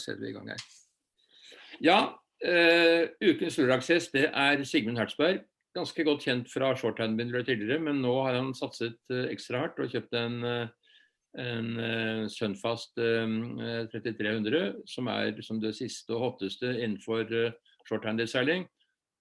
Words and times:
setter 0.00 0.22
vi 0.22 0.32
i 0.32 0.36
gang 0.36 0.50
her. 0.52 0.64
Ja, 1.84 1.98
uh, 2.42 3.04
ukens 3.22 3.58
lørdagsgjest 3.60 4.16
det 4.16 4.26
er 4.32 4.64
Sigmund 4.66 4.98
Hertzberg. 4.98 5.44
Ganske 5.76 6.04
godt 6.06 6.24
kjent 6.26 6.48
fra 6.50 6.72
shorthandbindere 6.76 7.44
tidligere, 7.46 7.82
men 7.82 8.00
nå 8.02 8.14
har 8.26 8.38
han 8.40 8.54
satset 8.56 8.98
uh, 9.12 9.28
ekstra 9.30 9.62
hardt 9.62 9.78
og 9.82 9.92
kjøpt 9.92 10.16
en, 10.18 10.40
uh, 10.42 10.96
en 11.38 11.68
Sunfast 12.32 12.98
3300, 12.98 14.80
som 14.90 15.10
er 15.12 15.38
som 15.44 15.60
det 15.62 15.74
siste 15.76 16.16
og 16.16 16.24
hotteste 16.24 16.72
innenfor 16.80 17.28
shorthanderseiling. 17.86 18.66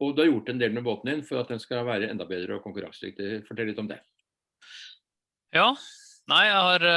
Og 0.02 0.16
du 0.16 0.24
har 0.24 0.32
gjort 0.32 0.50
en 0.54 0.62
del 0.62 0.74
med 0.74 0.86
båten 0.86 1.12
din 1.12 1.24
for 1.26 1.42
at 1.42 1.52
den 1.52 1.62
skal 1.62 1.86
være 1.86 2.10
enda 2.10 2.26
bedre 2.26 2.58
og 2.58 2.64
konkurransedyktig. 2.66 3.44
Fortell 3.46 3.70
litt 3.70 3.82
om 3.82 3.90
det. 3.92 4.00
Ja, 5.54 5.72
nei, 6.32 6.44
jeg 6.48 6.64
har 6.70 6.88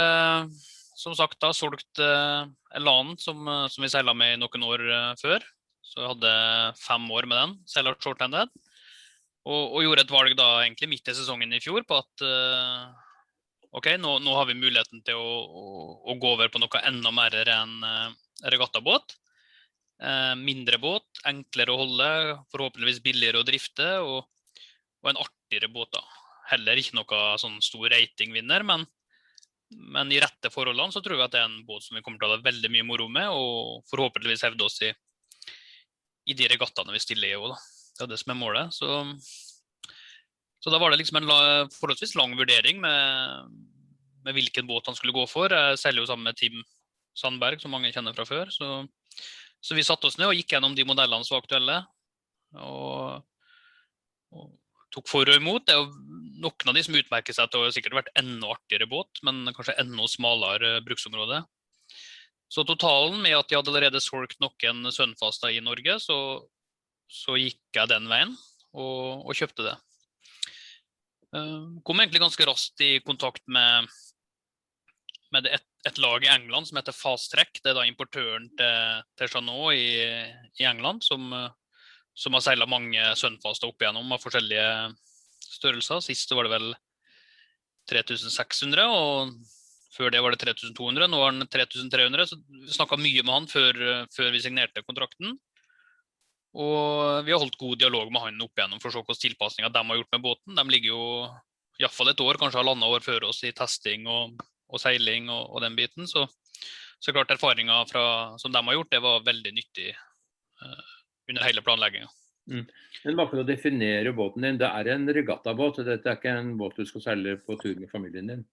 som 1.00 1.16
sagt 1.16 1.40
da 1.40 1.52
solgt 1.56 2.00
uh, 2.02 2.44
LAN 2.76 3.14
som, 3.20 3.40
uh, 3.48 3.66
som, 3.72 3.84
vi 3.84 3.90
seila 3.92 4.14
med 4.16 4.34
i 4.34 4.40
noen 4.40 4.66
år 4.68 4.84
uh, 4.90 5.12
før. 5.20 5.44
Så 5.80 6.02
jeg 6.02 6.10
hadde 6.12 6.32
fem 6.78 7.06
år 7.10 7.26
med 7.30 7.40
den, 7.40 7.54
seila 7.70 7.94
shorthanded. 7.96 8.50
Og, 9.48 9.62
og, 9.62 9.78
gjorde 9.84 10.04
et 10.04 10.12
valg 10.12 10.34
da 10.36 10.48
egentlig 10.60 10.90
midt 10.90 11.08
i 11.08 11.14
sesongen 11.16 11.56
i 11.56 11.62
fjor 11.64 11.86
på 11.88 11.96
at 11.96 12.24
uh, 12.26 12.90
OK, 13.78 13.94
nå, 14.02 14.18
nå, 14.20 14.34
har 14.36 14.48
vi 14.50 14.58
muligheten 14.58 15.00
til 15.06 15.16
å, 15.16 15.30
å, 15.46 15.64
å, 16.04 16.18
gå 16.20 16.34
over 16.34 16.50
på 16.52 16.60
noe 16.60 16.82
enda 16.84 17.12
mer 17.14 17.36
enn 17.40 17.76
uh, 17.86 18.10
regattabåt. 18.52 19.16
Uh, 20.00 20.34
mindre 20.36 20.80
båt, 20.80 21.06
enklere 21.28 21.72
å 21.72 21.80
holde, 21.82 22.10
forhåpentligvis 22.52 23.02
billigere 23.04 23.40
å 23.40 23.46
drifte, 23.46 23.88
og, 24.04 24.26
og 25.00 25.12
en 25.12 25.20
artigere 25.22 25.70
båt. 25.72 25.96
da. 25.96 26.04
Heller 26.52 26.80
ikke 26.80 26.98
noe 26.98 27.20
sånn 27.40 27.60
stor 27.64 27.88
ratingvinner, 27.92 28.66
men 28.66 28.84
men 29.70 30.10
i 30.12 30.18
rette 30.22 30.50
forholdene 30.50 30.92
så 30.94 31.02
tror 31.02 31.18
jeg 31.18 31.28
at 31.28 31.34
det 31.34 31.40
er 31.42 31.48
en 31.48 31.62
båt 31.66 31.84
som 31.84 31.96
vi 31.96 32.02
kommer 32.02 32.18
til 32.18 32.30
å 32.30 32.34
ha 32.34 32.42
veldig 32.42 32.70
mye 32.74 32.86
moro 32.86 33.06
med, 33.12 33.30
og 33.30 33.86
forhåpentligvis 33.90 34.42
hevde 34.48 34.66
oss 34.66 34.80
i, 34.86 34.90
i 36.30 36.36
de 36.36 36.48
regattaene 36.50 36.94
vi 36.94 37.02
stiller 37.02 37.30
i 37.30 37.38
òg, 37.38 37.54
Det 37.96 38.06
er 38.06 38.10
det 38.10 38.18
som 38.20 38.34
er 38.34 38.40
målet. 38.40 38.74
Så, 38.74 38.88
så 40.58 40.72
da 40.72 40.80
var 40.82 40.90
det 40.90 41.00
liksom 41.00 41.20
en 41.20 41.28
la, 41.30 41.40
forholdsvis 41.76 42.16
lang 42.18 42.34
vurdering 42.38 42.80
med, 42.82 43.54
med, 44.24 44.34
hvilken 44.34 44.66
båt 44.66 44.90
han 44.90 44.98
skulle 44.98 45.14
gå 45.14 45.26
for. 45.30 45.52
Jeg 45.52 45.78
selger 45.78 46.02
jo 46.02 46.10
sammen 46.10 46.26
med 46.30 46.38
Tim 46.40 46.62
Sandberg, 47.14 47.60
som 47.62 47.74
mange 47.74 47.92
kjenner 47.94 48.16
fra 48.16 48.26
før. 48.26 48.50
Så, 48.50 48.82
så 49.60 49.78
vi 49.78 49.86
satte 49.86 50.10
oss 50.10 50.18
ned 50.18 50.32
og 50.32 50.38
gikk 50.38 50.56
gjennom 50.56 50.74
de 50.74 50.86
modellene 50.88 51.26
som 51.26 51.36
var 51.36 51.44
aktuelle. 51.44 51.78
Og, 52.58 53.22
og 54.34 54.50
tok 54.94 55.10
for 55.10 55.30
og 55.30 55.38
imot. 55.38 55.66
Det 55.68 55.76
er 55.76 55.82
jo 55.84 56.09
noen 56.40 56.72
av 56.72 56.76
de 56.76 56.82
som 56.84 56.96
utmerker 56.96 57.36
seg 57.36 57.54
har 57.54 57.72
sikkert 57.74 57.96
vært 58.00 58.12
enda 58.18 58.54
artigere 58.54 58.88
båt, 58.90 59.20
men 59.26 59.48
kanskje 59.56 59.76
enda 59.80 60.08
smalere 60.08 60.78
bruksområde. 60.86 61.42
Så 62.50 62.64
totalen 62.66 63.20
med 63.22 63.36
at 63.38 63.50
de 63.50 63.58
hadde 63.58 63.70
allerede 63.70 64.02
solgt 64.02 64.40
noen 64.42 64.90
Sunfaster 64.90 65.52
i 65.54 65.62
Norge, 65.62 66.00
så, 66.02 66.18
så, 67.06 67.36
gikk 67.38 67.62
jeg 67.76 67.92
den 67.92 68.08
veien 68.10 68.34
og, 68.74 69.22
og 69.22 69.36
kjøpte 69.38 69.68
det. 69.68 69.76
Uh, 71.30 71.78
kom 71.86 72.02
egentlig 72.02 72.24
ganske 72.24 72.46
raskt 72.48 72.82
i 72.82 72.96
kontakt 73.06 73.44
med, 73.46 73.86
med 75.30 75.46
et, 75.46 75.66
et, 75.86 76.00
lag 76.02 76.26
i 76.26 76.32
England 76.32 76.66
som 76.66 76.80
heter 76.80 76.96
Fast 76.96 77.30
Track. 77.36 77.60
Det 77.62 77.70
er 77.70 77.78
da 77.78 77.86
importøren 77.86 78.50
til, 78.58 79.04
til 79.14 79.30
Chanot 79.30 79.76
i, 79.78 79.94
i 80.58 80.66
England, 80.66 81.06
som, 81.06 81.30
som 82.18 82.34
har 82.34 82.42
seila 82.48 82.66
mange 82.66 83.12
Sunfaster 83.20 83.70
opp 83.70 83.78
igjennom 83.78 84.10
av 84.10 84.26
forskjellige 84.26 84.66
størrelser. 85.50 86.02
Sist 86.04 86.32
var 86.36 86.46
det 86.46 86.54
vel 86.54 86.70
3600, 87.90 88.86
og 88.86 89.34
før 89.94 90.12
det 90.14 90.22
var 90.22 90.34
det 90.34 90.42
3200. 90.44 91.10
Nå 91.10 91.20
er 91.20 91.30
han 91.32 91.46
3300, 91.46 92.28
så 92.30 92.38
vi 92.40 92.74
snakka 92.74 92.98
mye 93.00 93.24
med 93.24 93.34
han 93.34 93.48
før, 93.50 93.80
før, 94.14 94.30
vi 94.34 94.42
signerte 94.44 94.84
kontrakten. 94.86 95.36
Og 96.50 97.22
vi 97.26 97.34
har 97.34 97.42
holdt 97.42 97.58
god 97.60 97.78
dialog 97.78 98.10
med 98.10 98.24
han 98.24 98.42
opp 98.42 98.58
igjennom 98.58 98.82
for 98.82 98.90
å 98.90 98.94
se 98.94 99.02
hvilke 99.02 99.22
tilpasninger 99.22 99.70
de 99.74 99.84
har 99.86 100.00
gjort 100.00 100.14
med 100.16 100.24
båten. 100.24 100.58
De 100.58 100.66
ligger 100.70 100.94
jo 100.94 101.04
iallfall 101.80 102.12
et 102.12 102.22
år, 102.22 102.38
kanskje 102.40 102.60
halvannet 102.60 102.90
år 102.90 103.04
før 103.04 103.28
oss 103.30 103.42
i 103.46 103.54
testing 103.56 104.06
og, 104.10 104.40
og 104.68 104.82
seiling 104.82 105.30
og, 105.30 105.44
og, 105.46 105.60
den 105.64 105.78
biten. 105.78 106.10
Så, 106.10 106.26
så 107.00 107.14
klart 107.14 107.30
erfaringa 107.32 107.82
som 108.38 108.52
de 108.52 108.64
har 108.66 108.78
gjort, 108.78 108.90
det 108.92 109.02
var 109.04 109.26
veldig 109.26 109.54
nyttig 109.56 109.92
uh, 109.94 110.90
under 111.30 111.46
hele 111.46 111.64
planlegginga. 111.64 112.10
Mm. 112.50 112.64
Men 113.04 113.18
bare 113.18 113.30
for 113.30 113.42
å 113.42 113.46
definere 113.46 114.14
båten 114.16 114.46
din, 114.46 114.60
det 114.60 114.70
er 114.70 114.92
en 114.94 115.04
regattabåt? 115.12 115.82
Dette 115.86 116.08
er 116.08 116.18
ikke 116.18 116.32
en 116.38 116.54
båt 116.60 116.78
du 116.78 116.86
skal 116.88 117.04
seile 117.04 117.36
på 117.44 117.58
tur 117.60 117.76
med 117.78 117.90
familien 117.92 118.32
din? 118.32 118.46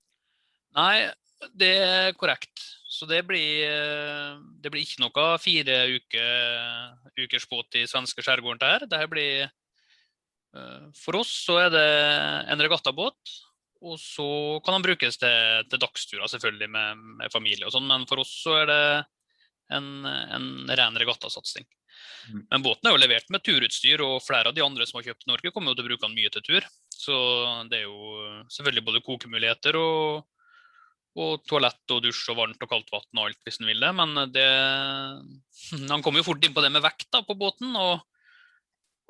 Nei, 0.77 1.07
det 1.57 1.73
er 1.81 2.17
korrekt. 2.19 2.61
Så 2.87 3.07
det 3.09 3.23
blir, 3.27 3.67
det 4.61 4.71
blir 4.73 4.83
ikke 4.83 5.03
noe 5.03 5.25
fire 5.41 5.81
uke, 5.97 6.27
ukers 7.19 7.47
båt 7.49 7.77
i 7.77 7.87
svenske 7.89 8.23
skjærgården 8.25 8.61
til 8.61 8.73
her. 8.73 8.85
Dette 8.87 9.09
blir 9.11 9.43
eh, 9.47 10.87
For 10.97 11.19
oss 11.19 11.33
så 11.45 11.59
er 11.65 11.73
det 11.73 11.89
en 12.53 12.63
regattabåt. 12.63 13.35
Og 13.85 13.99
så 14.01 14.27
kan 14.65 14.77
den 14.77 14.87
brukes 14.87 15.19
til, 15.21 15.67
til 15.69 15.81
dagsturer 15.81 16.29
selvfølgelig 16.31 16.69
med, 16.73 17.03
med 17.19 17.33
familie 17.33 17.67
og 17.67 17.75
sånn, 17.75 17.85
men 17.85 18.07
for 18.09 18.23
oss 18.23 18.31
så 18.41 18.55
er 18.63 18.71
det 18.71 18.81
en, 19.73 20.05
en 20.05 20.47
ren 20.77 20.99
regattasatsing. 20.99 21.67
Mm. 22.31 22.41
Men 22.49 22.63
båten 22.63 22.87
er 22.87 22.95
jo 22.95 23.01
levert 23.01 23.29
med 23.33 23.43
turutstyr, 23.45 24.03
og 24.05 24.23
flere 24.25 24.51
av 24.51 24.57
de 24.57 24.63
andre 24.65 24.87
som 24.87 24.99
har 24.99 25.09
kjøpt 25.09 25.27
Norge, 25.29 25.51
kommer 25.53 25.71
jo 25.73 25.79
til 25.79 25.85
å 25.85 25.89
bruke 25.91 26.07
den 26.07 26.17
mye 26.17 26.33
til 26.33 26.45
tur. 26.45 26.67
Så 26.93 27.19
det 27.71 27.81
er 27.81 27.85
jo 27.87 28.41
selvfølgelig 28.53 28.85
både 28.89 29.03
kokemuligheter 29.05 29.77
og, 29.79 30.25
og 31.17 31.45
toalett 31.49 31.95
og 31.95 32.03
dusj 32.05 32.25
og 32.33 32.41
varmt 32.41 32.65
og 32.65 32.71
kaldt 32.71 32.91
vann 32.93 33.21
og 33.21 33.29
alt 33.29 33.39
hvis 33.47 33.61
en 33.61 33.69
vil 33.69 33.83
det. 33.83 33.93
Men 33.99 34.19
det, 34.33 34.49
han 35.93 36.03
kommer 36.03 36.21
jo 36.21 36.29
fort 36.31 36.43
inn 36.43 36.57
på 36.57 36.65
det 36.65 36.73
med 36.73 36.85
vekt 36.85 37.09
da, 37.13 37.23
på 37.25 37.37
båten. 37.39 37.73
Og, 37.77 38.03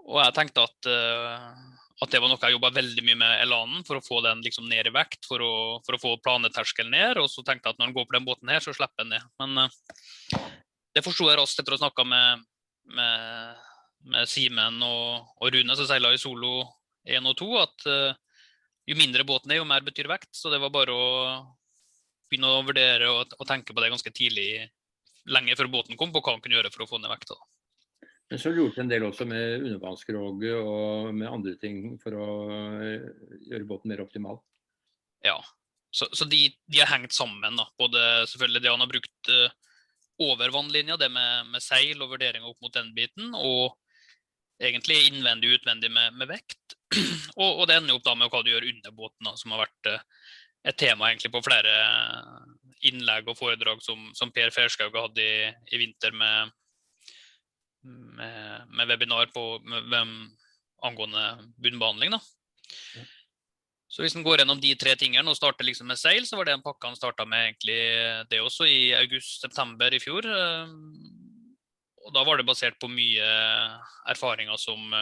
og 0.07 0.21
jeg 0.23 0.37
tenkte 0.37 0.67
at, 0.67 0.91
uh, 0.91 1.47
at, 2.03 2.11
det 2.11 2.21
var 2.21 2.31
noe 2.31 2.39
jeg 2.43 2.55
jobba 2.55 2.75
veldig 2.75 3.07
mye 3.07 3.21
med 3.23 3.41
Elanen, 3.47 3.87
for 3.87 3.99
å 3.99 4.05
få 4.05 4.21
den 4.25 4.43
liksom 4.45 4.69
ned 4.69 4.91
i 4.91 4.93
vekt, 4.95 5.25
for 5.27 5.43
å, 5.43 5.55
for 5.87 5.97
å 5.97 6.03
få 6.03 6.13
planeterskelen 6.23 6.93
ned. 6.93 7.23
Og 7.23 7.31
så 7.33 7.43
tenkte 7.43 7.71
jeg 7.71 7.75
at 7.75 7.81
når 7.81 7.89
han 7.89 7.97
går 7.97 8.07
på 8.11 8.19
den 8.19 8.29
båten 8.29 8.53
her, 8.53 8.63
så 8.63 8.75
slipper 8.75 9.07
han 9.07 9.15
ned. 9.15 9.27
Men 9.41 9.65
uh, 9.65 10.46
det 10.97 11.05
forsto 11.05 11.29
jeg 11.29 11.37
raskt 11.39 11.61
etter 11.61 11.75
å 11.75 11.77
ha 11.77 11.85
snakka 11.85 12.05
med 12.09 12.45
med, 12.87 13.55
med 14.07 14.29
Simen 14.29 14.79
og, 14.83 15.27
og, 15.39 15.51
Rune 15.53 15.75
som 15.75 15.87
seila 15.89 16.13
i 16.13 16.21
solo 16.21 16.61
1 17.07 17.27
og 17.27 17.37
2, 17.39 17.49
at 17.61 17.87
uh, 17.87 18.39
jo 18.87 18.97
mindre 18.99 19.25
båten 19.27 19.51
er, 19.51 19.61
jo 19.61 19.67
mer 19.67 19.85
betyr 19.85 20.09
vekt. 20.11 20.31
Så 20.35 20.51
det 20.51 20.61
var 20.63 20.73
bare 20.73 20.95
å 20.95 21.05
begynne 22.27 22.51
å 22.51 22.63
vurdere 22.67 23.11
og, 23.11 23.35
og 23.37 23.47
tenke 23.47 23.75
på 23.75 23.83
det 23.83 23.91
ganske 23.93 24.11
tidlig, 24.15 24.67
lenge 25.31 25.55
før 25.59 25.71
båten 25.71 25.99
kom, 25.99 26.11
på 26.15 26.23
hva 26.23 26.35
han 26.35 26.43
kunne 26.43 26.59
gjøre 26.59 26.71
for 26.73 26.85
å 26.85 26.89
få 26.91 26.99
ned 27.03 27.11
vekta. 27.11 27.35
Men 28.27 28.41
så 28.43 28.51
lurte 28.51 28.83
en 28.83 28.89
del 28.91 29.05
også 29.07 29.23
med 29.27 29.61
undervannskroget 29.61 30.57
og 30.59 31.13
med 31.15 31.29
andre 31.31 31.53
ting 31.61 31.93
for 32.01 32.15
å 32.15 32.25
eh, 32.83 33.05
gjøre 33.47 33.67
båten 33.69 33.91
mer 33.91 34.03
optimal? 34.03 34.41
Ja, 35.23 35.37
så, 35.95 36.09
så 36.11 36.27
de, 36.27 36.41
de, 36.67 36.81
har 36.81 36.91
hengt 36.91 37.15
sammen. 37.15 37.55
Da. 37.55 37.63
Både 37.79 38.01
selvfølgelig 38.27 38.63
det 38.65 38.73
han 38.73 38.83
har 38.83 38.91
brukt 38.91 39.31
uh, 39.31 39.66
over 40.23 40.49
vannlinja, 40.53 40.97
det 40.97 41.09
med, 41.13 41.51
med 41.53 41.63
seil 41.63 42.01
og 42.01 42.13
vurderinger 42.15 42.49
opp 42.49 42.61
mot 42.63 42.73
den 42.73 42.93
biten. 42.95 43.33
Og 43.37 43.75
egentlig 44.57 45.03
innvendig 45.09 45.51
og 45.51 45.59
utvendig 45.59 45.91
med, 45.93 46.17
med 46.17 46.31
vekt. 46.31 46.77
Og, 47.37 47.59
og, 47.59 47.63
det 47.69 47.75
ender 47.77 47.93
opp 47.93 48.05
da 48.07 48.13
med 48.17 48.31
hva 48.33 48.39
du 48.41 48.47
gjør 48.49 48.65
under 48.65 48.93
båten, 48.95 49.27
da, 49.27 49.33
som 49.37 49.51
har 49.53 49.59
vært 49.67 49.89
uh, 49.91 50.05
et 50.71 50.77
tema 50.79 51.11
egentlig 51.11 51.29
på 51.35 51.41
flere 51.45 51.73
innlegg 52.87 53.27
og 53.29 53.37
foredrag 53.37 53.83
som, 53.85 54.07
som 54.17 54.31
Per 54.33 54.49
Ferskaug 54.55 54.95
hadde 54.97 55.21
i, 55.21 55.51
i 55.73 55.79
vinter 55.81 56.15
med, 56.17 56.55
med, 57.83 58.65
med, 58.71 58.87
webinar 58.89 59.29
på, 59.35 59.43
med, 59.67 60.15
angående 60.87 61.27
bunnbehandling. 61.61 62.15
Da. 62.15 62.21
Så 63.97 64.03
hvis 64.05 64.13
en 64.13 64.21
går 64.21 64.43
gjennom 64.43 64.59
de 64.61 64.75
tre 64.77 64.91
tingene 64.93 65.31
og 65.31 65.39
starter 65.39 65.65
liksom 65.65 65.87
med 65.89 65.97
seil, 65.97 66.21
så 66.29 66.37
var 66.37 66.45
det 66.45 66.53
en 66.53 66.61
pakke 66.61 66.85
han 66.85 66.97
starta 66.99 67.25
med 67.25 67.47
egentlig 67.47 67.77
det 68.29 68.43
også 68.45 68.67
i 68.69 68.91
august-september 68.93 69.95
i 69.97 69.99
fjor. 70.03 70.27
Eh, 70.29 70.75
og 72.05 72.13
da 72.13 72.21
var 72.27 72.37
det 72.37 72.45
basert 72.45 72.77
på 72.77 72.91
mye 72.91 73.25
erfaringer 74.13 74.61
som, 74.61 74.93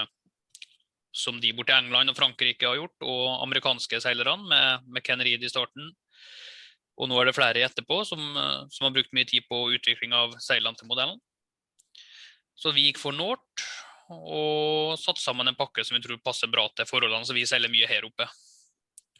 som 1.11 1.41
de 1.43 1.51
i 1.51 1.65
England 1.75 2.13
og 2.13 2.15
Frankrike 2.15 2.69
har 2.69 2.79
gjort, 2.79 2.95
og 3.03 3.43
amerikanske 3.43 3.99
seilerne 3.99 4.47
med, 4.47 4.87
med 4.87 5.03
Ken 5.03 5.19
Reed 5.19 5.43
i 5.43 5.51
starten. 5.51 5.91
Og 6.95 7.11
nå 7.11 7.19
er 7.19 7.27
det 7.27 7.35
flere 7.35 7.67
etterpå 7.67 7.99
som, 8.07 8.23
som 8.71 8.87
har 8.87 8.95
brukt 8.95 9.11
mye 9.11 9.27
tid 9.27 9.43
på 9.51 9.59
utvikling 9.75 10.15
av 10.15 10.39
seilene 10.39 10.79
til 10.79 10.87
modellen. 10.87 11.19
Så 12.55 12.71
vi 12.71 12.87
gikk 12.87 13.03
for 13.03 13.11
North 13.11 13.67
og 14.15 14.95
satte 15.03 15.19
sammen 15.19 15.51
en 15.51 15.59
pakke 15.59 15.83
som 15.83 15.99
vi 15.99 16.05
tror 16.07 16.23
passer 16.23 16.47
bra 16.47 16.63
til 16.71 16.87
forholdene, 16.87 17.27
så 17.27 17.35
vi 17.35 17.43
seiler 17.43 17.69
mye 17.75 17.91
her 17.91 18.07
oppe. 18.07 18.31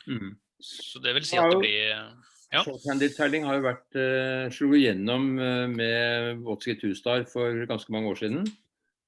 Mm. 0.07 0.35
Så 0.61 1.01
det 1.03 1.13
vil 1.17 1.27
si 1.27 1.37
at 1.37 1.51
det 1.51 1.59
blir 1.61 1.91
ja. 2.53 2.61
Shorthanded-seiling 2.63 3.45
har 3.47 3.57
jo 3.57 3.65
vært 3.65 3.97
uh, 3.99 4.45
slo 4.53 4.75
igjennom 4.77 5.31
uh, 5.39 5.65
med 5.71 6.45
Two-Star 6.45 7.25
for 7.29 7.65
ganske 7.67 7.91
mange 7.93 8.11
år 8.13 8.21
siden. 8.21 8.45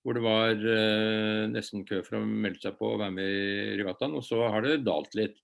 Hvor 0.04 0.18
det 0.18 0.24
var 0.24 0.56
uh, 0.56 1.44
nesten 1.52 1.86
kø 1.88 2.02
for 2.06 2.20
å 2.20 2.26
melde 2.26 2.64
seg 2.64 2.78
på 2.80 2.94
og 2.94 3.04
være 3.04 3.16
med 3.16 3.28
i 3.28 3.78
regattaen. 3.80 4.16
Og 4.18 4.26
så 4.26 4.42
har 4.52 4.66
det 4.66 4.82
dalt 4.88 5.16
litt. 5.20 5.38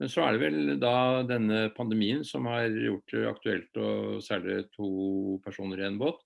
Men 0.00 0.08
så 0.08 0.24
er 0.24 0.36
det 0.36 0.42
vel 0.42 0.74
da 0.80 1.22
denne 1.28 1.68
pandemien 1.76 2.22
som 2.24 2.48
har 2.48 2.68
gjort 2.72 3.12
det 3.12 3.24
aktuelt 3.28 3.80
å 3.80 3.90
seile 4.24 4.62
to 4.72 5.38
personer 5.44 5.82
i 5.82 5.88
en 5.90 5.98
båt. 6.00 6.22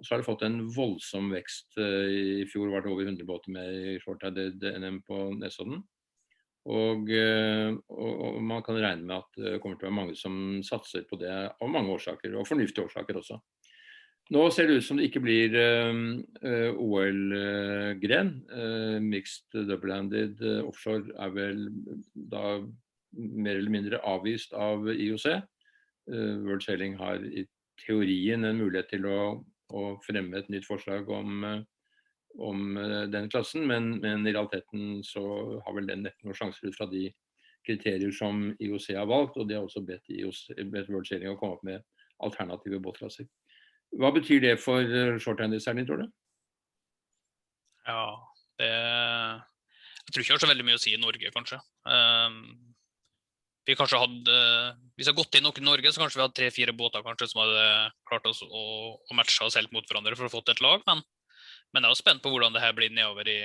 Og 0.00 0.06
så 0.06 0.14
har 0.14 0.22
det 0.22 0.26
fått 0.26 0.44
en 0.46 0.62
voldsom 0.72 1.28
vekst. 1.34 1.76
I 1.76 2.48
fjor 2.48 2.72
var 2.72 2.82
det 2.82 2.90
over 2.90 3.04
100 3.04 3.28
båter 3.28 3.52
med 3.52 3.76
i 3.92 3.98
shorthanded 4.00 4.64
NM 4.80 5.02
på 5.04 5.26
Nesodden. 5.36 5.84
Og, 6.70 7.08
og, 7.10 8.12
og, 8.22 8.36
man 8.46 8.62
kan 8.62 8.78
regne 8.78 9.02
med 9.02 9.16
at 9.16 9.40
det 9.40 9.56
kommer 9.62 9.78
til 9.78 9.88
å 9.88 9.90
være 9.90 9.96
mange 9.96 10.14
som 10.18 10.36
satser 10.62 11.02
på 11.08 11.18
det 11.18 11.32
av 11.32 11.70
mange 11.70 11.90
årsaker, 11.96 12.36
og 12.38 12.46
fornuftige 12.46 12.86
årsaker 12.86 13.18
også. 13.18 13.40
Nå 14.32 14.44
ser 14.54 14.68
det 14.70 14.78
ut 14.78 14.86
som 14.86 15.00
det 15.00 15.08
ikke 15.08 15.24
blir 15.24 15.56
uh, 15.58 16.68
OL-gren. 16.78 18.30
Uh, 18.52 19.00
mixed 19.02 19.50
double-handed 19.52 20.38
offshore 20.62 21.10
er 21.18 21.34
vel 21.34 21.66
da 22.14 22.60
mer 23.12 23.58
eller 23.58 23.74
mindre 23.74 24.00
avvist 24.08 24.54
av 24.56 24.86
IOC. 24.92 25.26
World 26.12 26.64
Sailing 26.64 26.96
har 26.98 27.20
i 27.22 27.44
teorien 27.82 28.46
en 28.46 28.58
mulighet 28.58 28.88
til 28.90 29.04
å, 29.06 29.18
å 29.70 29.82
fremme 30.02 30.40
et 30.40 30.48
nytt 30.50 30.66
forslag 30.66 31.10
om, 31.12 31.44
om 32.40 32.76
den 33.12 33.28
klassen, 33.32 33.66
men, 33.68 33.98
men, 34.00 34.26
i 34.26 34.32
realiteten 34.32 35.02
så 35.04 35.22
har 35.64 35.76
vel 35.76 35.88
den 35.90 36.06
neppe 36.06 36.24
noen 36.24 36.38
sjanser 36.38 36.70
ut 36.70 36.78
fra 36.78 36.86
de 36.88 37.10
kriterier 37.66 38.12
som 38.14 38.48
IOC 38.58 38.88
har 38.96 39.08
valgt, 39.10 39.36
og 39.38 39.48
de 39.48 39.58
har 39.58 39.66
også 39.66 39.84
bedt, 39.86 40.08
IOC, 40.10 40.42
bedt 40.72 40.90
World 40.90 41.08
Sailing 41.08 41.34
å 41.34 41.38
komme 41.38 41.58
opp 41.58 41.66
med 41.66 41.84
alternative 42.22 42.80
båtklasser. 42.82 43.28
Hva 44.00 44.12
betyr 44.14 44.40
det 44.42 44.56
for 44.62 44.80
eh, 44.80 45.18
din, 45.20 45.86
tror 45.86 46.02
du? 46.02 46.10
Ja, 47.86 48.04
det 48.60 48.72
Jeg 48.72 50.12
tror 50.14 50.22
ikke 50.22 50.32
det 50.32 50.38
har 50.38 50.44
så 50.46 50.50
veldig 50.52 50.66
mye 50.66 50.78
å 50.78 50.82
si 50.82 50.94
i 50.94 51.00
Norge, 51.00 51.32
kanskje. 51.34 51.58
Um, 51.86 52.72
vi 53.66 53.76
kanskje 53.78 54.00
hadde, 54.02 54.38
Hvis 54.96 55.06
vi 55.06 55.10
hadde 55.10 55.20
gått 55.20 55.36
inn 55.38 55.44
noen 55.46 55.62
i 55.62 55.68
Norge, 55.68 55.92
så 55.92 56.02
kanskje 56.02 56.18
vi 56.18 56.24
hadde 56.24 56.38
tre-fire 56.38 56.74
båter 56.74 57.04
kanskje, 57.06 57.28
som 57.30 57.44
hadde 57.44 57.66
klart 58.08 58.26
oss 58.26 58.42
å, 58.42 58.62
å 58.98 59.18
matche 59.18 59.44
oss 59.46 59.58
helt 59.58 59.72
mot 59.74 59.86
hverandre 59.86 60.16
for 60.18 60.26
å 60.26 60.32
få 60.32 60.42
til 60.42 60.56
et 60.56 60.64
lag. 60.64 60.82
Men, 60.88 61.04
men 61.72 61.82
jeg 61.82 61.88
er 61.88 61.96
også 61.96 62.04
spent 62.04 62.22
på 62.24 62.32
hvordan 62.32 62.54
det 62.54 62.62
her 62.62 62.74
blir 62.76 62.92
nedover 62.92 63.28
i 63.28 63.40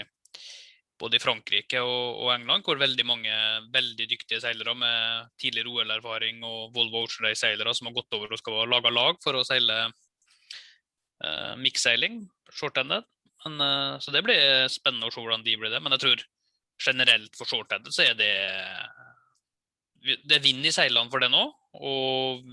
både 0.98 1.18
i 1.18 1.22
Frankrike 1.22 1.82
og, 1.84 2.24
og, 2.24 2.32
England, 2.34 2.66
hvor 2.66 2.80
veldig 2.82 3.06
mange 3.06 3.34
veldig 3.74 4.08
dyktige 4.10 4.42
seilere 4.42 4.74
med 4.78 5.30
tidligere 5.42 5.70
OL-erfaring 5.70 6.42
og 6.48 6.74
Volvo 6.76 7.04
Ocean 7.06 7.28
Race-seilere 7.28 7.74
som 7.78 7.90
har 7.90 7.98
gått 8.00 8.18
over 8.18 8.34
og 8.34 8.42
skal 8.42 8.72
lage 8.72 8.94
lag 8.94 9.20
for 9.24 9.38
å 9.38 9.46
seile 9.48 9.78
eh, 9.88 11.54
miksseiling, 11.62 12.24
short-ended. 12.50 13.06
Eh, 13.46 13.94
så 14.02 14.14
det 14.16 14.24
blir 14.26 14.72
spennende 14.74 15.10
å 15.10 15.14
se 15.14 15.22
hvordan 15.22 15.46
de 15.46 15.58
blir 15.60 15.74
det. 15.74 15.84
Men 15.84 15.96
jeg 15.96 16.06
tror 16.06 16.26
generelt 16.88 17.38
for 17.38 17.50
short-ended 17.50 17.94
så 17.94 18.08
er 18.08 18.18
det 18.18 18.34
Det 20.26 20.38
er 20.38 20.44
vind 20.44 20.66
i 20.66 20.74
seilene 20.74 21.12
for 21.14 21.22
det 21.22 21.30
nå. 21.34 21.46
Og 21.78 22.50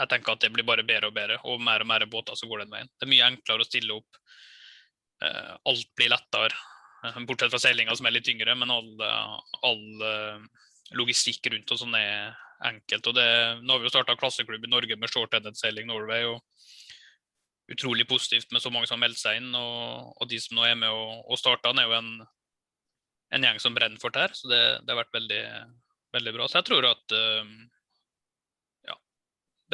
jeg 0.00 0.10
tenker 0.10 0.34
at 0.34 0.42
det 0.42 0.52
blir 0.54 0.66
bare 0.66 0.86
bedre 0.86 1.10
og 1.10 1.16
bedre, 1.16 1.38
og 1.48 1.62
mer 1.62 1.84
og 1.84 1.90
mer 1.90 2.06
båter 2.10 2.38
som 2.38 2.50
går 2.50 2.64
den 2.64 2.72
veien. 2.74 2.90
Det 2.98 3.06
er 3.06 3.12
mye 3.12 3.32
enklere 3.32 3.64
å 3.64 3.68
stille 3.68 3.98
opp. 3.98 4.20
Uh, 5.22 5.54
alt 5.70 5.90
blir 5.96 6.12
lettere. 6.12 6.62
Bortsett 7.28 7.52
fra 7.52 7.60
seilinga 7.60 7.94
som 7.96 8.08
er 8.08 8.16
litt 8.16 8.30
yngre, 8.32 8.54
men 8.56 8.72
all, 8.72 8.86
all 9.68 9.82
logistikk 10.96 11.50
rundt 11.52 11.74
og 11.74 11.80
sånn 11.82 11.96
er 11.98 12.32
enkelt. 12.64 13.10
Og 13.10 13.16
det, 13.18 13.26
nå 13.60 13.74
har 13.74 13.82
vi 13.82 13.90
jo 13.90 13.92
starta 13.92 14.16
klasseklubb 14.16 14.64
i 14.64 14.70
Norge 14.72 14.96
med 14.96 15.12
short-ended 15.12 15.58
sailing 15.60 15.90
Norway. 15.90 16.24
og 16.24 16.40
utrolig 17.72 18.08
positivt 18.08 18.52
med 18.52 18.62
så 18.62 18.70
mange 18.70 18.88
som 18.88 18.98
har 18.98 19.06
meldt 19.06 19.20
seg 19.20 19.40
inn. 19.40 19.52
Og, 19.56 20.12
og, 20.18 20.28
de 20.28 20.40
som 20.42 20.58
nå 20.58 20.66
er 20.68 20.78
med 20.78 20.92
og, 20.92 21.24
og 21.28 21.40
starta, 21.40 21.72
er 21.72 21.88
jo 21.88 21.96
en, 21.96 22.10
en, 23.32 23.46
gjeng 23.46 23.60
som 23.62 23.76
brenner 23.76 24.00
for 24.02 24.14
det 24.14 24.26
her. 24.26 24.36
Så 24.36 24.50
det, 24.50 24.62
det, 24.82 24.92
har 24.92 25.00
vært 25.02 25.16
veldig, 25.16 25.44
veldig 26.16 26.34
bra. 26.36 26.48
Så 26.48 26.60
jeg 26.60 26.68
tror 26.70 26.90
at 26.90 27.16
uh, 27.16 27.54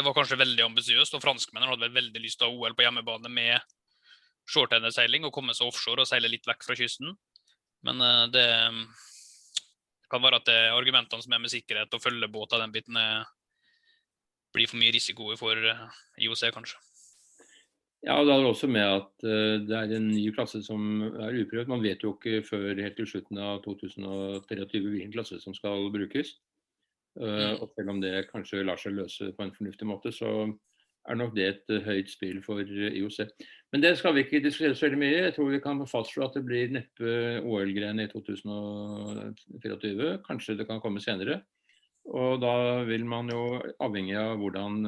det 0.01 0.07
var 0.07 0.17
kanskje 0.17 0.41
veldig 0.41 0.65
ambisiøst. 0.65 1.17
Og 1.17 1.23
franskmennene 1.23 1.75
hadde 1.75 1.85
vel 1.87 1.99
veldig 1.99 2.25
lyst 2.25 2.41
til 2.41 2.49
å 2.49 2.55
ha 2.55 2.69
OL 2.69 2.77
på 2.77 2.87
hjemmebane 2.87 3.33
med 3.33 3.61
shortender-seiling 4.51 5.27
og 5.29 5.35
komme 5.37 5.55
seg 5.57 5.69
offshore 5.69 6.03
og 6.05 6.09
seile 6.09 6.31
litt 6.33 6.49
vekk 6.49 6.65
fra 6.67 6.77
kysten. 6.79 7.13
Men 7.87 8.03
uh, 8.03 8.27
det 8.33 8.47
kan 10.11 10.25
være 10.25 10.41
at 10.41 10.49
det 10.49 10.57
er 10.57 10.77
argumentene 10.77 11.23
som 11.23 11.37
er 11.37 11.43
med 11.43 11.53
sikkerhet 11.53 11.93
og 11.95 12.03
følgebåt 12.03 12.57
den 12.59 12.73
biten, 12.75 12.97
er, 12.99 13.29
blir 14.57 14.67
for 14.67 14.81
mye 14.81 14.91
risiko 14.97 15.29
for 15.39 15.55
eh, 15.55 15.85
IOC, 16.25 16.49
kanskje. 16.57 16.81
Ja, 18.03 18.17
og 18.17 18.27
det 18.27 18.35
er 18.35 18.49
også 18.49 18.67
med 18.67 18.83
at 18.83 19.25
det 19.69 19.77
er 19.77 19.93
en 19.95 20.09
ny 20.09 20.25
klasse 20.35 20.63
som 20.67 21.05
er 21.05 21.37
uprøvd. 21.45 21.71
Man 21.71 21.85
vet 21.85 22.03
jo 22.03 22.17
ikke 22.17 22.41
før 22.49 22.81
helt 22.81 22.97
til 22.99 23.07
slutten 23.07 23.39
av 23.39 23.61
2023 23.63 24.81
hvilken 24.81 25.13
klasse 25.15 25.39
som 25.45 25.55
skal 25.55 25.87
brukes. 25.95 26.33
Uh, 27.19 27.59
og 27.59 27.73
selv 27.75 27.91
om 27.91 28.01
det 28.03 28.29
kanskje 28.31 28.63
lar 28.63 28.79
seg 28.79 28.95
løse 28.95 29.33
på 29.35 29.43
en 29.43 29.55
fornuftig 29.55 29.87
måte, 29.89 30.13
så 30.15 30.47
er 31.11 31.17
nok 31.19 31.33
det 31.35 31.47
et 31.49 31.73
uh, 31.75 31.83
høyt 31.83 32.11
spill 32.13 32.39
for 32.45 32.63
IOC. 32.63 33.19
Men 33.73 33.83
det 33.83 33.97
skal 33.99 34.15
vi 34.15 34.23
ikke 34.25 34.43
diskutere 34.45 34.77
så 34.79 34.87
veldig 34.87 35.01
mye. 35.01 35.25
Jeg 35.27 35.35
tror 35.35 35.51
vi 35.51 35.63
kan 35.65 35.83
fastslå 35.91 36.29
at 36.29 36.37
det 36.39 36.45
blir 36.47 36.75
neppe 36.77 37.15
OL-gren 37.43 38.03
i 38.03 38.11
2024. 38.13 40.13
Kanskje 40.29 40.57
det 40.61 40.69
kan 40.71 40.83
komme 40.83 41.03
senere. 41.03 41.41
Og 42.11 42.41
da 42.43 42.55
vil 42.89 43.05
man 43.07 43.29
jo, 43.31 43.61
avhengig 43.83 44.17
av 44.19 44.39
hvordan 44.41 44.87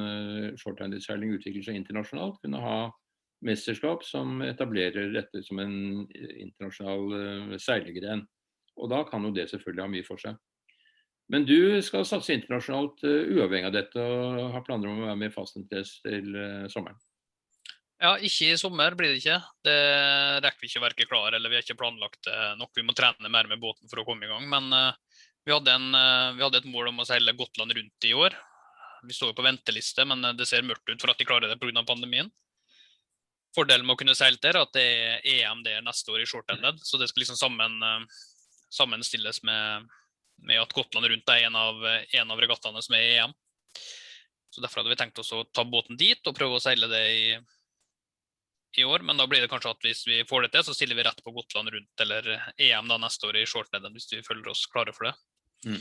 shorthanded-seiling 0.59 1.35
utvikler 1.35 1.67
seg 1.67 1.77
internasjonalt, 1.77 2.39
kunne 2.41 2.63
ha 2.63 2.77
mesterskap 3.45 4.03
som 4.07 4.41
etablerer 4.43 5.13
dette 5.13 5.43
som 5.45 5.61
en 5.61 5.75
internasjonal 6.09 7.59
seilergren. 7.61 8.25
Og 8.81 8.89
da 8.91 9.03
kan 9.07 9.23
jo 9.27 9.31
det 9.35 9.45
selvfølgelig 9.51 9.85
ha 9.85 9.93
mye 9.93 10.07
for 10.07 10.19
seg. 10.19 10.39
Men 11.31 11.45
du 11.47 11.81
skal 11.85 12.05
satse 12.07 12.35
internasjonalt 12.35 13.03
uh, 13.07 13.31
uavhengig 13.37 13.69
av 13.69 13.75
dette, 13.75 14.03
og 14.03 14.51
har 14.53 14.65
planer 14.65 14.91
om 14.91 15.01
å 15.01 15.07
være 15.07 15.19
med 15.21 15.31
i 15.31 15.33
Fastentest 15.33 16.01
til 16.03 16.35
uh, 16.35 16.67
sommeren? 16.71 16.99
Ja, 18.03 18.17
ikke 18.19 18.51
i 18.51 18.59
sommer 18.59 18.97
blir 18.99 19.13
det 19.13 19.21
ikke. 19.21 19.37
Det 19.63 19.77
rekker 20.43 20.59
vi 20.59 20.69
ikke 20.69 20.81
å 20.81 20.83
være 20.83 21.07
klar, 21.07 21.37
eller 21.37 21.51
vi 21.51 21.55
har 21.55 21.63
ikke 21.63 21.79
planlagt 21.79 22.27
nok. 22.59 22.73
Vi 22.75 22.83
må 22.83 22.91
trene 22.97 23.31
mer 23.31 23.47
med 23.47 23.61
båten 23.61 23.87
for 23.87 24.01
å 24.01 24.03
komme 24.03 24.27
i 24.27 24.27
gang. 24.27 24.43
Men 24.51 24.67
vi 25.47 25.53
hadde, 25.53 25.71
en, 25.71 25.95
vi 26.35 26.43
hadde 26.43 26.59
et 26.59 26.67
mål 26.67 26.89
om 26.91 26.99
å 26.99 27.05
seile 27.07 27.31
Gotland 27.39 27.71
rundt 27.77 28.07
i 28.09 28.11
år. 28.11 28.35
Vi 29.07 29.15
står 29.15 29.31
jo 29.31 29.37
på 29.37 29.45
venteliste, 29.47 30.03
men 30.09 30.25
det 30.35 30.49
ser 30.49 30.67
mørkt 30.67 30.91
ut 30.91 30.99
for 30.99 31.13
at 31.13 31.21
de 31.21 31.29
klarer 31.29 31.53
det 31.53 31.61
pga. 31.61 31.85
pandemien. 31.87 32.27
Fordelen 33.53 33.85
med 33.85 33.95
å 33.95 33.99
kunne 34.01 34.15
seile 34.17 34.41
der 34.41 34.57
er 34.57 34.65
at 34.65 34.73
det 34.73 34.83
er 34.83 35.27
EM 35.29 35.61
der 35.65 35.83
neste 35.85 36.13
år 36.13 36.23
i 36.23 36.29
short-ended. 36.29 36.79
Så 36.81 36.97
det 36.97 37.09
skal 37.11 37.21
liksom 37.21 37.37
sammen, 37.37 37.77
eh, 37.85 38.05
sammenstilles 38.73 39.43
med, 39.45 39.89
med, 40.47 40.61
at 40.61 40.75
Gotland 40.75 41.09
rundt 41.09 41.33
er 41.33 41.47
en 41.47 41.57
av, 41.59 41.83
en 41.87 42.31
av 42.35 42.41
regattaene 42.41 42.83
som 42.83 42.95
er 42.97 43.09
EM. 43.17 43.35
Så 44.53 44.61
Derfor 44.61 44.81
hadde 44.81 44.93
vi 44.93 44.99
tenkt 44.99 45.19
oss 45.19 45.33
å 45.33 45.43
ta 45.49 45.65
båten 45.65 45.97
dit 45.97 46.29
og 46.29 46.35
prøve 46.37 46.59
å 46.59 46.61
seile 46.61 46.89
det 46.91 47.03
i, 47.09 47.29
i 48.77 48.85
år. 48.85 49.05
Men 49.07 49.17
da 49.17 49.25
blir 49.29 49.41
det 49.41 49.49
kanskje 49.49 49.71
at 49.73 49.87
hvis 49.87 50.03
vi 50.05 50.19
får 50.29 50.45
det 50.45 50.53
til, 50.53 50.65
så 50.67 50.75
stiller 50.77 50.99
vi 50.99 51.05
rett 51.07 51.23
på 51.25 51.33
Gotland 51.33 51.73
rundt 51.73 52.03
eller 52.05 52.35
EM 52.61 52.91
da 52.91 52.99
neste 53.01 53.29
år 53.29 53.39
i 53.41 53.47
short-ended, 53.49 53.95
hvis 53.95 54.11
vi 54.13 54.21
føler 54.25 54.51
oss 54.53 54.67
klare 54.69 54.93
for 54.93 55.09
det. 55.09 55.15
Mm. 55.65 55.79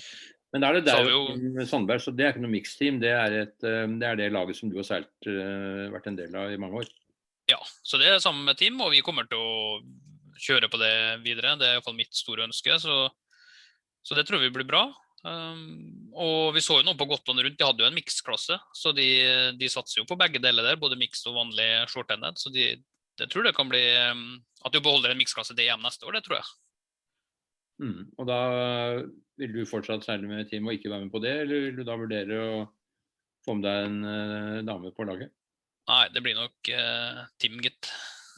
Men 0.53 0.65
da 0.65 0.69
er 0.69 0.79
det 0.79 0.89
der, 0.89 1.09
jo... 1.09 1.21
Sandberg, 1.69 2.03
så 2.05 2.13
det 2.17 2.25
er 2.25 2.35
ikke 2.35 2.45
noe 2.45 2.53
mixteam. 2.53 2.99
Det, 3.03 3.13
eh, 3.13 3.45
det, 3.61 4.09
er 4.09 4.19
det 4.21 4.33
laget 4.33 4.59
som 4.59 4.73
du 4.73 4.79
har 4.81 4.89
seilt, 4.89 5.13
uh, 5.29 5.89
vært 5.95 6.11
en 6.11 6.19
del 6.19 6.37
av 6.37 6.53
i 6.53 6.59
mange 6.61 6.83
år? 6.83 6.91
Ja, 7.51 7.59
så 7.85 8.01
det 8.01 8.09
er 8.09 8.21
samme 8.23 8.55
Team, 8.57 8.81
og 8.85 8.93
vi 8.93 9.01
kommer 9.05 9.29
til 9.29 9.41
å 9.41 9.81
kjøre 10.43 10.69
på 10.73 10.81
det 10.81 10.95
videre. 11.25 11.57
Det 11.61 11.69
er 11.69 11.79
iallfall 11.79 11.97
mitt 11.97 12.13
store 12.17 12.45
ønske, 12.49 12.77
så, 12.81 13.07
så, 14.03 14.17
det 14.19 14.27
tror 14.29 14.43
vi 14.43 14.53
blir 14.55 14.69
bra. 14.69 14.87
Um, 15.23 16.11
og 16.19 16.57
vi 16.57 16.63
så 16.65 16.81
jo 16.81 16.87
noe 16.87 16.99
på 16.99 17.07
Gotland 17.07 17.45
rundt, 17.45 17.59
de 17.59 17.67
hadde 17.67 17.85
jo 17.85 17.87
en 17.87 17.95
miksklasse, 17.95 18.57
så 18.75 18.91
de, 18.97 19.07
de, 19.55 19.69
satser 19.71 20.01
jo 20.01 20.07
på 20.09 20.19
begge 20.19 20.43
deler 20.43 20.67
der, 20.67 20.81
både 20.81 20.99
miks 20.99 21.23
og 21.31 21.39
vanlig 21.39 21.69
short-ended. 21.93 22.41
Så 22.43 22.51
de, 22.55 22.73
det 23.21 23.29
tror 23.31 23.47
jeg 23.47 23.55
kan 23.55 23.71
bli 23.71 23.85
um, 24.11 24.41
At 24.67 24.75
du 24.75 24.81
beholder 24.83 25.13
en 25.13 25.21
miksklasse 25.21 25.55
til 25.55 25.69
EM 25.69 25.85
neste 25.85 26.09
år, 26.09 26.19
det 26.19 26.25
tror 26.27 26.41
jeg. 26.41 26.51
Mm, 27.83 28.03
og 28.21 28.29
da 28.29 28.41
vil 29.41 29.55
du 29.57 29.63
fortsatt 29.67 30.05
seile 30.07 30.29
med 30.29 30.51
team 30.51 30.69
og 30.69 30.77
ikke 30.77 30.91
være 30.93 31.07
med 31.07 31.15
på 31.15 31.23
det, 31.23 31.37
eller 31.45 31.67
vil 31.67 31.79
du 31.81 31.85
da 31.87 31.99
vurdere 31.99 32.43
å 32.43 32.51
få 33.47 33.57
med 33.59 33.67
deg 33.67 33.87
en 33.87 34.03
uh, 34.07 34.59
dame 34.67 34.93
på 34.95 35.07
laget? 35.07 35.33
Nei, 35.91 36.05
det 36.15 36.23
blir 36.23 36.39
nok 36.39 36.75
uh, 36.75 37.23
Tim, 37.43 37.59
gitt. 37.63 37.91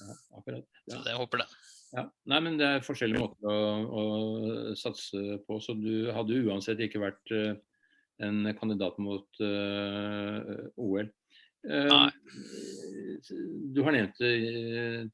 Ja, 0.05 0.17
akkurat. 0.39 0.69
Ja. 0.85 0.97
Så 0.97 1.01
det, 1.01 1.13
jeg 1.13 1.21
håper 1.21 1.45
det. 1.45 1.49
Ja. 1.95 2.09
Nei, 2.31 2.41
men 2.43 2.57
det 2.59 2.67
er 2.67 2.85
forskjellige 2.85 3.23
måter 3.23 3.51
å, 3.51 3.59
å, 3.87 4.05
satse 4.79 5.39
på. 5.47 5.61
Så 5.63 5.77
du 5.79 6.11
hadde 6.15 6.41
uansett 6.49 6.83
ikke 6.83 7.03
vært 7.05 7.35
uh, 7.35 7.53
en 8.25 8.49
kandidat 8.59 8.99
mot 9.03 9.45
uh, 9.45 10.73
OL. 10.81 11.11
Nei. 11.65 12.11
Du 13.73 13.79
har 13.87 13.95
nevnt 13.95 14.19
det 14.21 14.33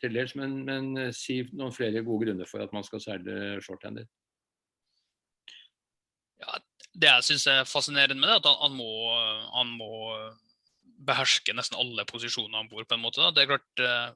til 0.03 0.17
dels, 0.17 0.33
men, 0.35 0.57
men, 0.67 0.89
si 1.15 1.45
noen 1.55 1.71
flere 1.71 2.03
gode 2.03 2.27
grunner 2.27 2.49
for 2.51 2.65
at 2.65 2.73
man 2.75 2.83
skal 2.83 3.03
seile 3.05 3.61
shorthander. 3.63 4.09
Ja, 6.43 6.59
det 6.91 7.13
jeg 7.13 7.29
syns 7.29 7.47
er 7.53 7.69
fascinerende 7.71 8.19
med 8.19 8.33
det, 8.33 8.35
er 8.35 8.43
at 8.43 8.49
han, 8.51 8.59
han 8.65 8.75
må, 8.81 8.91
han 9.55 9.71
må 9.79 9.93
beherske 11.07 11.55
nesten 11.55 11.79
alle 11.79 12.09
posisjoner 12.09 12.65
om 12.65 12.73
bord. 12.73 12.89
Det 12.91 13.45
er 13.45 13.53
klart, 13.53 13.85
uh, 13.85 14.11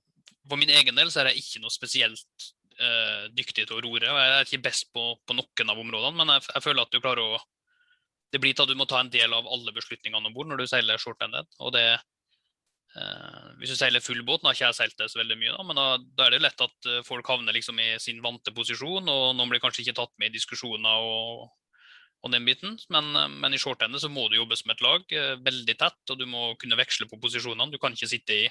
For 0.48 0.60
min 0.60 0.72
egen 0.72 0.98
del 0.98 1.10
så 1.12 1.22
er 1.22 1.32
jeg 1.32 1.42
ikke 1.42 1.62
noe 1.64 1.72
spesielt 1.72 2.48
uh, 2.80 3.26
dyktig 3.34 3.66
til 3.66 3.76
å 3.78 3.82
rore. 3.84 4.10
og 4.10 4.20
Jeg 4.20 4.32
er 4.36 4.48
ikke 4.48 4.64
best 4.66 4.90
på, 4.94 5.06
på 5.24 5.36
noen 5.36 5.72
av 5.72 5.80
områdene, 5.80 6.16
men 6.20 6.34
jeg, 6.36 6.48
jeg, 6.52 6.64
føler 6.66 6.84
at 6.84 6.94
du 6.94 7.00
klarer 7.00 7.36
å 7.36 7.42
Det 8.34 8.40
blir 8.42 8.54
til 8.54 8.66
at 8.66 8.72
du 8.72 8.78
må 8.78 8.86
ta 8.90 8.98
en 9.00 9.12
del 9.14 9.30
av 9.32 9.46
alle 9.46 9.72
beslutningene 9.72 10.26
om 10.26 10.34
bord 10.34 10.48
når 10.50 10.64
du 10.64 10.66
seiler 10.66 10.98
short-ended. 10.98 11.46
og 11.60 11.72
det 11.76 11.86
uh, 11.94 13.50
hvis 13.60 13.74
du 13.74 13.76
seiler 13.78 14.02
full 14.02 14.22
båt, 14.26 14.42
nå 14.42 14.50
har 14.50 14.58
ikke 14.58 14.70
jeg 14.72 14.78
seilt 14.80 14.98
det 14.98 15.10
så 15.12 15.20
veldig 15.20 15.36
mye, 15.38 15.52
da, 15.54 15.66
men 15.68 15.78
da, 15.78 15.84
da, 16.18 16.26
er 16.26 16.34
det 16.34 16.42
lett 16.42 16.64
at 16.66 16.88
eh, 16.90 17.04
folk 17.06 17.26
havner 17.30 17.54
liksom 17.54 17.78
i 17.82 17.94
sin 18.02 18.20
vante 18.22 18.52
posisjon, 18.54 19.06
og 19.06 19.36
noen 19.38 19.52
blir 19.52 19.62
kanskje 19.62 19.84
ikke 19.84 19.96
tatt 20.00 20.12
med 20.18 20.32
i 20.32 20.36
diskusjoner 20.36 21.06
og, 21.06 21.46
og 22.26 22.34
den 22.34 22.46
biten. 22.46 22.76
Men, 22.94 23.10
men 23.38 23.54
i 23.54 23.60
shortende 23.62 24.02
så 24.02 24.10
må 24.10 24.26
du 24.28 24.38
jobbe 24.38 24.58
som 24.58 24.74
et 24.74 24.82
lag, 24.82 25.16
veldig 25.46 25.78
tett, 25.78 26.02
og 26.10 26.18
du 26.18 26.26
må 26.30 26.52
kunne 26.58 26.78
veksle 26.78 27.06
på 27.10 27.18
posisjonene. 27.22 27.70
Du 27.70 27.78
kan 27.82 27.94
ikke 27.94 28.10
sitte 28.10 28.38
i, 28.44 28.50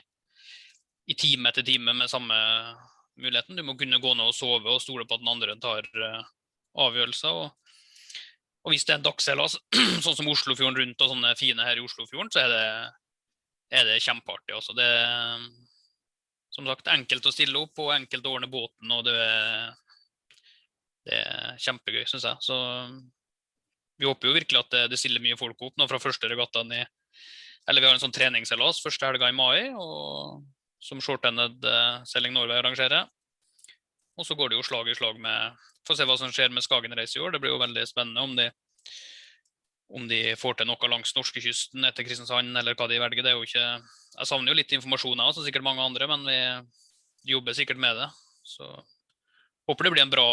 i 1.10 1.16
time 1.20 1.50
etter 1.50 1.66
time 1.68 1.96
med 1.98 2.12
samme 2.12 2.38
muligheten. 3.20 3.58
Du 3.58 3.64
må 3.66 3.76
kunne 3.80 4.02
gå 4.02 4.14
ned 4.16 4.30
og 4.30 4.38
sove 4.38 4.72
og 4.72 4.82
stole 4.82 5.06
på 5.08 5.18
at 5.18 5.24
den 5.24 5.34
andre 5.34 5.58
tar 5.62 5.90
avgjørelser. 6.80 7.44
Og, 7.44 7.74
og 8.64 8.74
hvis 8.74 8.88
det 8.88 8.96
er 8.96 9.02
en 9.02 9.08
dagsseilas, 9.10 9.58
sånn 10.06 10.18
som 10.18 10.32
Oslofjorden 10.32 10.80
rundt 10.80 11.04
og 11.04 11.14
sånne 11.14 11.36
fine 11.40 11.68
her 11.68 11.80
i 11.80 11.86
Oslofjorden, 11.86 12.32
så 12.34 12.46
er 12.46 12.54
det 12.54 12.66
er 13.74 13.88
det 13.90 14.02
kjempeartig. 14.06 14.56
Også. 14.58 14.76
Det 14.78 14.86
er 14.86 15.46
som 16.54 16.68
sagt 16.70 16.92
enkelt 16.94 17.26
å 17.26 17.34
stille 17.34 17.62
opp 17.66 17.82
og 17.82 17.94
enkelt 17.96 18.28
å 18.28 18.36
ordne 18.38 18.52
båten. 18.52 18.92
og 18.94 19.06
det 19.08 19.16
er, 19.18 19.72
det 21.08 21.20
er 21.20 21.62
kjempegøy, 21.66 22.04
syns 22.10 22.28
jeg. 22.30 22.38
Så 22.46 22.58
vi 23.98 24.10
håper 24.10 24.30
jo 24.30 24.36
virkelig 24.38 24.62
at 24.62 24.74
det, 24.74 24.84
det 24.94 25.00
stiller 25.02 25.24
mye 25.24 25.40
folk 25.40 25.62
opp 25.66 25.80
nå 25.80 25.88
fra 25.90 26.02
første 26.02 26.30
regattaen 26.30 26.74
i 26.74 26.84
Eller 27.70 27.82
vi 27.82 27.88
har 27.88 27.96
en 27.96 28.02
sånn 28.02 28.14
treningsseilas 28.14 28.82
første 28.84 29.08
helga 29.08 29.30
i 29.32 29.36
mai, 29.36 29.72
og, 29.72 30.44
som 30.84 31.02
short-ended 31.02 31.64
Selling 32.10 32.36
Norway 32.36 32.60
arrangerer. 32.60 33.08
Og 34.20 34.28
så 34.28 34.36
går 34.38 34.52
det 34.52 34.60
jo 34.60 34.66
slag 34.68 34.90
i 34.92 34.98
slag 34.98 35.22
med 35.22 35.62
Får 35.84 35.98
se 36.00 36.06
hva 36.08 36.16
som 36.16 36.32
skjer 36.32 36.54
med 36.56 36.64
Skagen 36.64 36.94
Race 36.96 37.18
i 37.18 37.20
år. 37.20 37.34
Det 37.34 37.42
blir 37.44 37.52
jo 37.52 37.60
veldig 37.60 37.82
spennende 37.90 38.22
om 38.24 38.38
de 38.38 38.46
om 39.94 40.08
de 40.10 40.34
får 40.40 40.58
til 40.58 40.70
noe 40.70 40.90
langs 40.90 41.14
norskekysten 41.14 41.86
etter 41.86 42.06
Kristiansand, 42.08 42.56
eller 42.58 42.74
hva 42.78 42.88
de 42.90 42.98
velger. 43.02 43.22
det 43.22 43.34
er 43.34 43.38
jo 43.38 43.46
ikke... 43.46 43.66
Jeg 44.16 44.30
savner 44.30 44.54
jo 44.54 44.58
litt 44.58 44.74
informasjon, 44.74 45.22
jeg 45.22 45.36
som 45.36 45.46
sikkert 45.46 45.66
mange 45.66 45.84
andre, 45.84 46.08
men 46.10 46.24
vi 47.24 47.36
jobber 47.36 47.54
sikkert 47.58 47.82
med 47.82 48.00
det. 48.00 48.08
Så 48.48 48.66
håper 49.70 49.86
det 49.86 49.94
blir 49.94 50.06
en 50.06 50.14
bra 50.14 50.28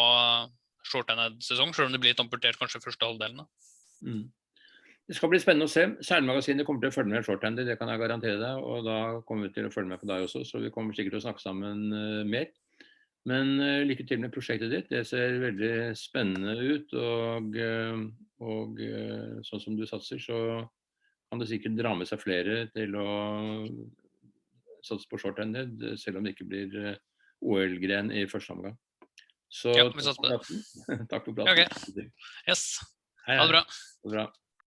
short-ended 0.87 1.42
sesong, 1.45 1.75
selv 1.76 1.90
om 1.90 1.95
det 1.95 2.00
blir 2.02 2.14
litt 2.14 2.23
amputert 2.23 2.59
kanskje 2.61 2.83
første 2.85 3.04
halvdelen. 3.04 3.45
Mm. 4.00 4.25
Det 5.11 5.17
skal 5.19 5.33
bli 5.33 5.40
spennende 5.43 5.67
å 5.67 5.71
se. 5.71 5.83
Seilmagasinet 6.07 6.62
kommer 6.62 6.85
til 6.85 6.93
å 6.93 6.95
følge 6.95 7.11
med 7.11 7.25
shorthandy, 7.26 7.64
det 7.67 7.75
kan 7.81 7.88
jeg 7.90 7.99
garantere 7.99 8.38
deg. 8.38 8.59
Og 8.62 8.85
da 8.87 8.99
kommer 9.26 9.49
vi 9.49 9.57
til 9.57 9.67
å 9.67 9.71
følge 9.75 9.90
med 9.90 9.99
på 9.99 10.07
deg 10.07 10.23
også, 10.23 10.45
så 10.47 10.61
vi 10.62 10.69
kommer 10.71 10.95
sikkert 10.95 11.17
til 11.17 11.19
å 11.19 11.25
snakke 11.25 11.43
sammen 11.43 11.81
uh, 11.90 12.21
mer. 12.23 12.52
Men 13.26 13.57
uh, 13.59 13.81
lykke 13.88 14.05
til 14.07 14.21
med 14.23 14.31
prosjektet 14.31 14.71
ditt. 14.71 14.87
Det 14.93 15.00
ser 15.09 15.40
veldig 15.43 15.73
spennende 15.99 16.55
ut. 16.62 16.95
Og, 16.95 17.59
uh, 17.59 18.05
og 18.55 18.79
sånn 19.49 19.64
som 19.64 19.79
du 19.81 19.83
satser, 19.90 20.23
så 20.23 20.38
kan 21.26 21.43
det 21.43 21.49
sikkert 21.50 21.75
dra 21.81 21.90
med 21.99 22.07
seg 22.07 22.23
flere 22.23 22.61
til 22.71 22.95
å 23.00 23.09
satse 24.87 25.11
på 25.11 25.19
shorthandy, 25.19 25.97
selv 25.99 26.21
om 26.21 26.29
det 26.29 26.37
ikke 26.37 26.47
blir 26.52 26.76
OL-gren 27.43 28.12
i 28.14 28.29
første 28.31 28.55
omgang. 28.55 28.79
Så 29.50 29.75
ja, 29.75 29.88
vi 29.90 30.07
satser 30.07 30.38
på. 30.38 31.02
Takk 31.11 31.26
for 31.26 31.35
praten. 31.35 31.50
Okay. 31.50 32.07
Yes. 32.47 32.79
Ha 33.26 33.43
det 33.43 33.50
bra. 33.57 33.64
Ha 33.67 34.07
det 34.07 34.14
bra. 34.14 34.29